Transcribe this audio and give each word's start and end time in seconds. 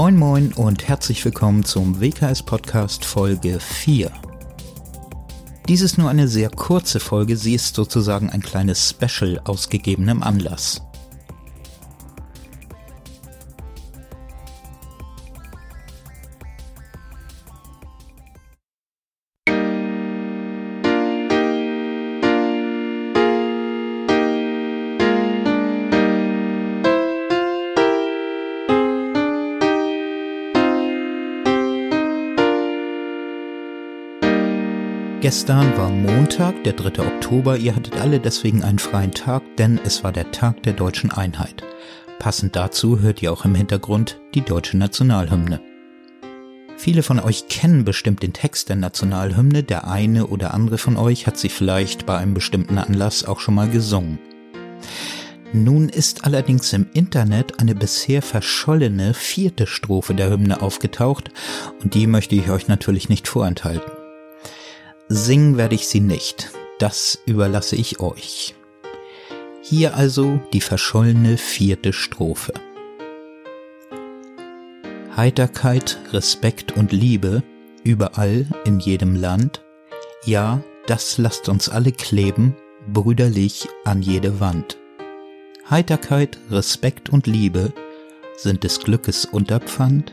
Moin 0.00 0.16
moin 0.16 0.52
und 0.52 0.86
herzlich 0.86 1.24
willkommen 1.24 1.64
zum 1.64 2.00
WKS 2.00 2.44
Podcast 2.44 3.04
Folge 3.04 3.58
4. 3.58 4.12
Dies 5.66 5.80
ist 5.80 5.98
nur 5.98 6.08
eine 6.08 6.28
sehr 6.28 6.50
kurze 6.50 7.00
Folge, 7.00 7.36
sie 7.36 7.54
ist 7.54 7.74
sozusagen 7.74 8.30
ein 8.30 8.40
kleines 8.40 8.90
Special 8.90 9.40
aus 9.42 9.68
gegebenem 9.68 10.22
Anlass. 10.22 10.87
Gestern 35.20 35.76
war 35.76 35.90
Montag, 35.90 36.62
der 36.62 36.74
3. 36.74 37.02
Oktober. 37.02 37.56
Ihr 37.56 37.74
hattet 37.74 37.96
alle 37.96 38.20
deswegen 38.20 38.62
einen 38.62 38.78
freien 38.78 39.10
Tag, 39.10 39.42
denn 39.56 39.80
es 39.84 40.04
war 40.04 40.12
der 40.12 40.30
Tag 40.30 40.62
der 40.62 40.74
deutschen 40.74 41.10
Einheit. 41.10 41.64
Passend 42.20 42.54
dazu 42.54 43.00
hört 43.00 43.20
ihr 43.20 43.32
auch 43.32 43.44
im 43.44 43.56
Hintergrund 43.56 44.20
die 44.34 44.42
deutsche 44.42 44.76
Nationalhymne. 44.76 45.60
Viele 46.76 47.02
von 47.02 47.18
euch 47.18 47.48
kennen 47.48 47.84
bestimmt 47.84 48.22
den 48.22 48.32
Text 48.32 48.68
der 48.68 48.76
Nationalhymne, 48.76 49.64
der 49.64 49.88
eine 49.88 50.28
oder 50.28 50.54
andere 50.54 50.78
von 50.78 50.96
euch 50.96 51.26
hat 51.26 51.36
sie 51.36 51.48
vielleicht 51.48 52.06
bei 52.06 52.16
einem 52.16 52.34
bestimmten 52.34 52.78
Anlass 52.78 53.24
auch 53.24 53.40
schon 53.40 53.56
mal 53.56 53.68
gesungen. 53.68 54.20
Nun 55.52 55.88
ist 55.88 56.26
allerdings 56.26 56.72
im 56.72 56.86
Internet 56.92 57.58
eine 57.58 57.74
bisher 57.74 58.22
verschollene 58.22 59.14
vierte 59.14 59.66
Strophe 59.66 60.14
der 60.14 60.30
Hymne 60.30 60.62
aufgetaucht 60.62 61.32
und 61.82 61.94
die 61.94 62.06
möchte 62.06 62.36
ich 62.36 62.50
euch 62.50 62.68
natürlich 62.68 63.08
nicht 63.08 63.26
vorenthalten. 63.26 63.97
Singen 65.10 65.56
werde 65.56 65.74
ich 65.74 65.88
sie 65.88 66.00
nicht, 66.00 66.50
das 66.78 67.18
überlasse 67.24 67.76
ich 67.76 68.00
euch. 68.00 68.54
Hier 69.62 69.96
also 69.96 70.38
die 70.52 70.60
verschollene 70.60 71.38
vierte 71.38 71.94
Strophe. 71.94 72.52
Heiterkeit, 75.16 75.98
Respekt 76.12 76.72
und 76.76 76.92
Liebe, 76.92 77.42
überall 77.84 78.46
in 78.66 78.80
jedem 78.80 79.16
Land, 79.16 79.64
ja, 80.26 80.62
das 80.86 81.16
lasst 81.16 81.48
uns 81.48 81.70
alle 81.70 81.92
kleben, 81.92 82.54
brüderlich 82.92 83.66
an 83.84 84.02
jede 84.02 84.40
Wand. 84.40 84.78
Heiterkeit, 85.70 86.38
Respekt 86.50 87.08
und 87.08 87.26
Liebe 87.26 87.72
sind 88.36 88.62
des 88.62 88.80
Glückes 88.80 89.24
Unterpfand, 89.24 90.12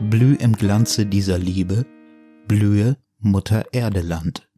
blüh 0.00 0.34
im 0.34 0.52
Glanze 0.52 1.06
dieser 1.06 1.38
Liebe, 1.38 1.86
blühe 2.46 2.96
Mutter 3.20 3.66
Erde 3.72 4.00
Land. 4.00 4.48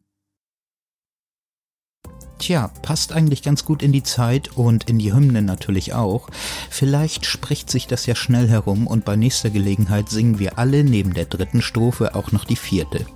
Tja, 2.37 2.67
passt 2.83 3.11
eigentlich 3.11 3.41
ganz 3.41 3.65
gut 3.65 3.81
in 3.81 3.91
die 3.91 4.03
Zeit 4.03 4.55
und 4.55 4.87
in 4.87 4.99
die 4.99 5.13
Hymne 5.13 5.41
natürlich 5.41 5.95
auch. 5.95 6.29
Vielleicht 6.69 7.25
spricht 7.25 7.71
sich 7.71 7.87
das 7.87 8.05
ja 8.05 8.13
schnell 8.13 8.47
herum 8.47 8.85
und 8.85 9.03
bei 9.03 9.15
nächster 9.15 9.49
Gelegenheit 9.49 10.09
singen 10.09 10.37
wir 10.37 10.59
alle 10.59 10.83
neben 10.83 11.15
der 11.15 11.25
dritten 11.25 11.63
Strophe 11.63 12.13
auch 12.13 12.31
noch 12.31 12.45
die 12.45 12.55
vierte. 12.55 13.07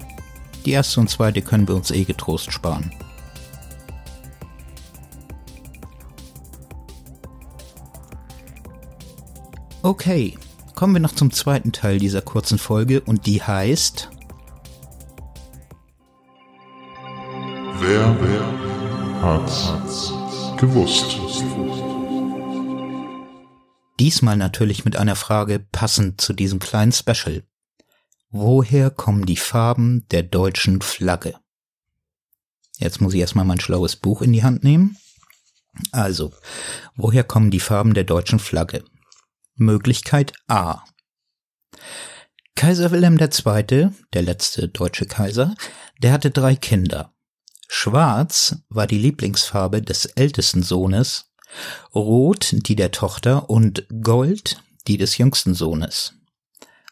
Die 0.65 0.71
erste 0.71 0.99
und 0.99 1.11
zweite 1.11 1.43
können 1.43 1.67
wir 1.67 1.75
uns 1.75 1.91
eh 1.91 2.05
getrost 2.05 2.51
sparen. 2.51 2.91
Okay, 9.83 10.39
kommen 10.73 10.95
wir 10.95 11.01
noch 11.01 11.13
zum 11.13 11.29
zweiten 11.29 11.71
Teil 11.71 11.99
dieser 11.99 12.23
kurzen 12.23 12.57
Folge 12.57 13.01
und 13.01 13.27
die 13.27 13.43
heißt 13.43 14.09
Wer, 17.87 18.17
wer 18.19 19.21
hat's 19.21 20.11
gewusst? 20.57 21.19
Diesmal 23.99 24.37
natürlich 24.37 24.85
mit 24.85 24.95
einer 24.95 25.15
Frage 25.15 25.59
passend 25.59 26.19
zu 26.19 26.33
diesem 26.33 26.57
kleinen 26.57 26.93
Special. 26.93 27.43
Woher 28.31 28.89
kommen 28.89 29.27
die 29.27 29.37
Farben 29.37 30.07
der 30.09 30.23
deutschen 30.23 30.81
Flagge? 30.81 31.35
Jetzt 32.79 33.01
muss 33.01 33.13
ich 33.13 33.19
erstmal 33.19 33.45
mein 33.45 33.59
schlaues 33.59 33.97
Buch 33.97 34.23
in 34.23 34.33
die 34.33 34.43
Hand 34.43 34.63
nehmen. 34.63 34.97
Also, 35.91 36.33
woher 36.95 37.23
kommen 37.23 37.51
die 37.51 37.59
Farben 37.59 37.93
der 37.93 38.03
deutschen 38.03 38.39
Flagge? 38.39 38.83
Möglichkeit 39.53 40.33
A. 40.47 40.83
Kaiser 42.55 42.89
Wilhelm 42.89 43.19
II., 43.19 43.89
der 44.13 44.21
letzte 44.23 44.69
deutsche 44.69 45.05
Kaiser, 45.05 45.53
der 46.01 46.13
hatte 46.13 46.31
drei 46.31 46.55
Kinder. 46.55 47.14
Schwarz 47.67 48.57
war 48.69 48.87
die 48.87 48.97
Lieblingsfarbe 48.97 49.81
des 49.81 50.05
ältesten 50.05 50.63
Sohnes, 50.63 51.31
Rot 51.93 52.53
die 52.67 52.75
der 52.75 52.91
Tochter 52.91 53.49
und 53.49 53.87
Gold 54.01 54.61
die 54.87 54.97
des 54.97 55.17
jüngsten 55.17 55.55
Sohnes. 55.55 56.13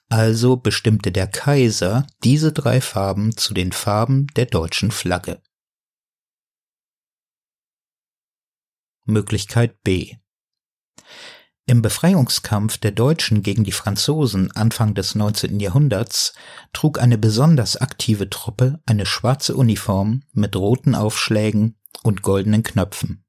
Also 0.10 0.58
bestimmte 0.58 1.12
der 1.12 1.28
Kaiser 1.28 2.08
diese 2.24 2.52
drei 2.52 2.82
Farben 2.82 3.36
zu 3.38 3.54
den 3.54 3.72
Farben 3.72 4.28
der 4.36 4.46
deutschen 4.46 4.92
Flagge. 4.92 5.42
Möglichkeit 9.06 9.82
B. 9.84 10.16
Im 11.66 11.82
Befreiungskampf 11.82 12.78
der 12.78 12.92
Deutschen 12.92 13.42
gegen 13.42 13.64
die 13.64 13.72
Franzosen 13.72 14.52
Anfang 14.52 14.96
des 14.96 15.16
19. 15.16 15.62
Jahrhunderts 15.62 16.34
trug 16.74 17.00
eine 17.00 17.18
besonders 17.18 17.78
aktive 17.78 18.30
Truppe 18.30 18.82
eine 18.86 19.06
schwarze 19.06 19.56
Uniform 19.56 20.24
mit 20.34 20.58
roten 20.58 20.94
Aufschlägen 20.94 21.80
und 22.04 22.22
goldenen 22.22 22.64
Knöpfen. 22.64 23.24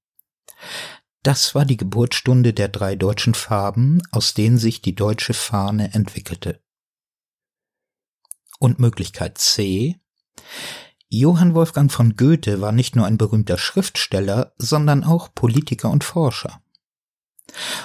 Das 1.22 1.54
war 1.54 1.64
die 1.64 1.76
Geburtsstunde 1.76 2.52
der 2.52 2.68
drei 2.68 2.96
deutschen 2.96 3.34
Farben, 3.34 4.02
aus 4.10 4.34
denen 4.34 4.58
sich 4.58 4.82
die 4.82 4.96
deutsche 4.96 5.32
Fahne 5.32 5.94
entwickelte. 5.94 6.60
Und 8.58 8.80
Möglichkeit 8.80 9.38
C. 9.38 10.00
Johann 11.08 11.54
Wolfgang 11.54 11.92
von 11.92 12.16
Goethe 12.16 12.60
war 12.60 12.72
nicht 12.72 12.96
nur 12.96 13.06
ein 13.06 13.16
berühmter 13.16 13.58
Schriftsteller, 13.58 14.54
sondern 14.58 15.04
auch 15.04 15.32
Politiker 15.32 15.90
und 15.90 16.02
Forscher. 16.02 16.63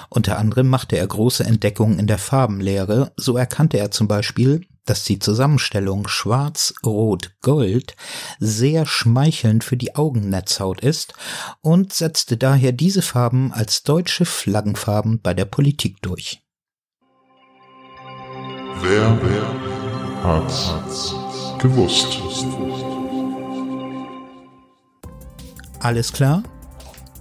Unter 0.08 0.38
anderem 0.38 0.68
machte 0.68 0.96
er 0.96 1.06
große 1.06 1.44
Entdeckungen 1.44 1.98
in 1.98 2.06
der 2.06 2.18
Farbenlehre, 2.18 3.12
so 3.16 3.36
erkannte 3.36 3.78
er 3.78 3.90
zum 3.90 4.08
Beispiel, 4.08 4.66
dass 4.84 5.04
die 5.04 5.18
Zusammenstellung 5.18 6.08
Schwarz, 6.08 6.74
Rot, 6.84 7.36
Gold 7.42 7.94
sehr 8.40 8.86
schmeichelnd 8.86 9.62
für 9.62 9.76
die 9.76 9.94
Augennetzhaut 9.94 10.80
ist 10.80 11.14
und 11.60 11.92
setzte 11.92 12.36
daher 12.36 12.72
diese 12.72 13.02
Farben 13.02 13.52
als 13.52 13.82
deutsche 13.84 14.24
Flaggenfarben 14.24 15.20
bei 15.20 15.34
der 15.34 15.44
Politik 15.44 16.02
durch. 16.02 16.40
Wer, 18.82 19.18
wer 19.22 20.24
hat's 20.24 20.74
gewusst? 21.58 22.18
Alles 25.78 26.12
klar? 26.12 26.42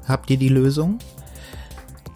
Habt 0.08 0.30
ihr 0.30 0.38
die 0.38 0.50
Lösung? 0.50 1.00